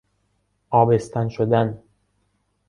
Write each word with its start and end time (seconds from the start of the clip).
آبستن 0.69 1.29
شدن 1.29 1.83